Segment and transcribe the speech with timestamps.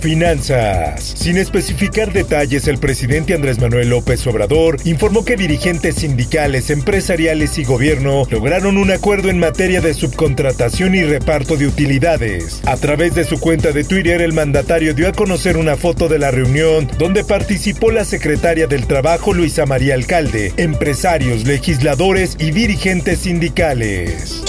[0.00, 1.14] Finanzas.
[1.16, 7.64] Sin especificar detalles, el presidente Andrés Manuel López Obrador informó que dirigentes sindicales, empresariales y
[7.64, 12.60] gobierno lograron un acuerdo en materia de subcontratación y reparto de utilidades.
[12.66, 16.18] A través de su cuenta de Twitter, el mandatario dio a conocer una foto de
[16.18, 23.20] la reunión donde participó la secretaria del Trabajo Luisa María Alcalde, empresarios, legisladores y dirigentes
[23.20, 24.42] sindicales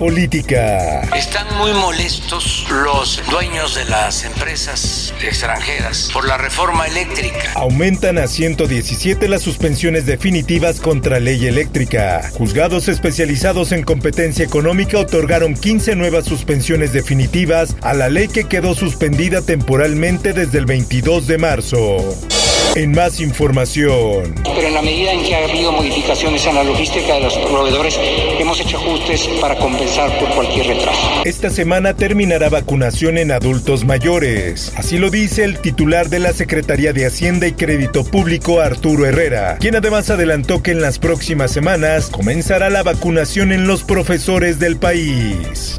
[0.00, 1.02] política.
[1.14, 4.79] Están muy molestos los dueños de las empresas
[5.22, 7.52] extranjeras por la reforma eléctrica.
[7.54, 12.30] Aumentan a 117 las suspensiones definitivas contra ley eléctrica.
[12.32, 18.74] Juzgados especializados en competencia económica otorgaron 15 nuevas suspensiones definitivas a la ley que quedó
[18.74, 22.39] suspendida temporalmente desde el 22 de marzo.
[22.76, 24.32] En más información.
[24.44, 27.98] Pero en la medida en que ha habido modificaciones en la logística de los proveedores,
[28.38, 31.22] hemos hecho ajustes para compensar por cualquier retraso.
[31.24, 34.72] Esta semana terminará vacunación en adultos mayores.
[34.76, 39.58] Así lo dice el titular de la Secretaría de Hacienda y Crédito Público, Arturo Herrera,
[39.58, 44.76] quien además adelantó que en las próximas semanas comenzará la vacunación en los profesores del
[44.76, 45.76] país.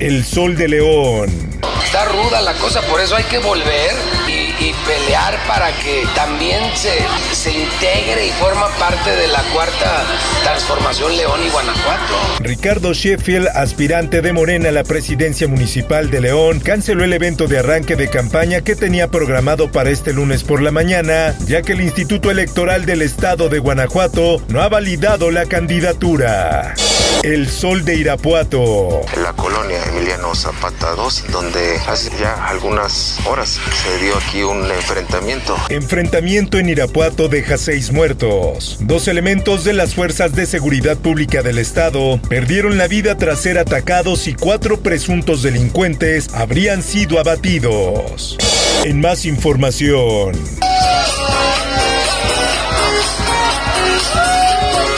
[0.00, 1.30] El Sol de León.
[1.82, 4.17] Está ruda la cosa, por eso hay que volver
[4.88, 6.94] pelear para que también se,
[7.32, 10.02] se integre y forma parte de la cuarta
[10.42, 12.14] transformación León y Guanajuato.
[12.40, 17.58] Ricardo Sheffield, aspirante de Morena a la presidencia municipal de León, canceló el evento de
[17.58, 21.82] arranque de campaña que tenía programado para este lunes por la mañana, ya que el
[21.82, 26.74] Instituto Electoral del Estado de Guanajuato no ha validado la candidatura.
[27.22, 29.00] El Sol de Irapuato.
[29.14, 34.64] En la colonia Emiliano Zapata 2, donde hace ya algunas horas se dio aquí un
[34.70, 35.56] enfrentamiento.
[35.68, 38.78] Enfrentamiento en Irapuato deja seis muertos.
[38.80, 43.58] Dos elementos de las Fuerzas de Seguridad Pública del Estado perdieron la vida tras ser
[43.58, 48.36] atacados y cuatro presuntos delincuentes habrían sido abatidos.
[48.84, 50.32] En más información.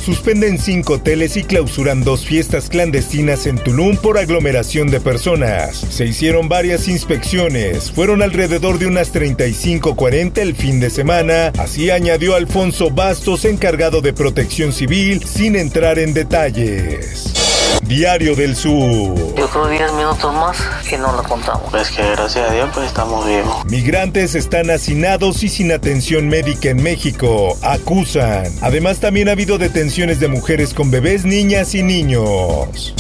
[0.04, 5.76] Suspenden cinco hoteles y clausuran dos fiestas clandestinas en Tulum por aglomeración de personas.
[5.76, 12.34] Se hicieron varias inspecciones, fueron alrededor de unas 35-40 el fin de semana, así añadió
[12.34, 17.39] Alfonso Bastos, encargado de protección civil, sin entrar en detalles.
[17.82, 19.14] Diario del Sur.
[19.36, 20.56] Yo creo 10 minutos más
[20.88, 21.72] que no la contamos.
[21.74, 23.64] Es que gracias a Dios pues estamos vivos.
[23.66, 28.44] Migrantes están hacinados y sin atención médica en México, acusan.
[28.60, 32.94] Además también ha habido detenciones de mujeres con bebés, niñas y niños.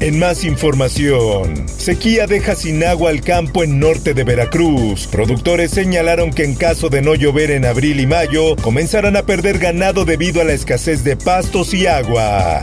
[0.00, 5.06] En más información, sequía deja sin agua al campo en norte de Veracruz.
[5.06, 9.58] Productores señalaron que en caso de no llover en abril y mayo, comenzarán a perder
[9.58, 12.60] ganado debido a la escasez de pastos y agua.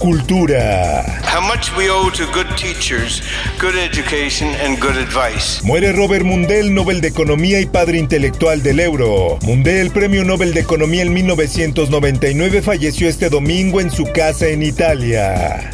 [0.00, 1.04] Cultura.
[1.22, 3.22] How much we owe to good teachers,
[3.58, 5.62] good education and good advice.
[5.64, 9.38] Muere Robert Mundell, Nobel de Economía y padre intelectual del euro.
[9.42, 15.70] Mundell, premio Nobel de Economía en 1999, falleció este domingo en su casa en Italia.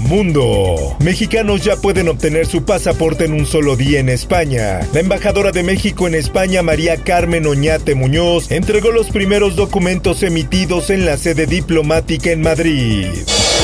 [0.00, 0.96] Mundo.
[1.00, 4.80] Mexicanos ya pueden obtener su pasaporte en un solo día en España.
[4.92, 10.90] La embajadora de México en España, María Carmen Oñate Muñoz, entregó los primeros documentos emitidos
[10.90, 13.06] en la sede diplomática en Madrid.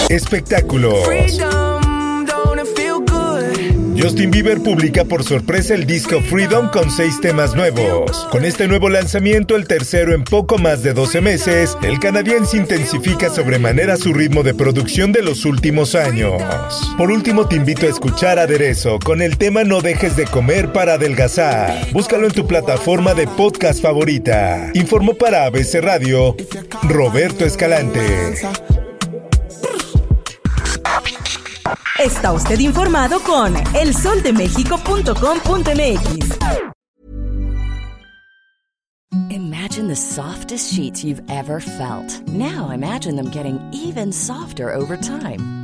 [0.08, 0.98] Espectáculos.
[3.96, 8.26] Justin Bieber publica por sorpresa el disco Freedom con seis temas nuevos.
[8.30, 13.30] Con este nuevo lanzamiento, el tercero en poco más de 12 meses, el canadiense intensifica
[13.30, 16.42] sobremanera su ritmo de producción de los últimos años.
[16.98, 20.94] Por último, te invito a escuchar Aderezo con el tema No dejes de comer para
[20.94, 21.92] adelgazar.
[21.92, 24.70] Búscalo en tu plataforma de podcast favorita.
[24.74, 26.36] Informó para ABC Radio
[26.82, 28.34] Roberto Escalante.
[32.04, 36.38] Está usted informado con elsoldemexico.com.mx.
[39.30, 42.20] Imagine the softest sheets you've ever felt.
[42.28, 45.63] Now imagine them getting even softer over time.